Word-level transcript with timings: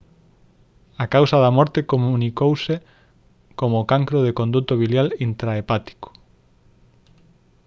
a 1.03 1.05
causa 1.15 1.37
da 1.43 1.51
morte 1.57 1.81
comunicouse 1.93 2.75
como 3.59 3.87
cancro 3.91 4.17
do 4.25 4.31
conduto 4.39 4.73
biliar 4.81 5.07
intrahepático 5.27 6.07